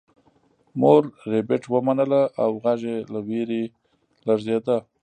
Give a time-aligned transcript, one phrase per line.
[0.79, 1.01] مور
[1.31, 3.63] ربیټ ومنله او غږ یې له ویرې
[4.27, 4.77] لړزیده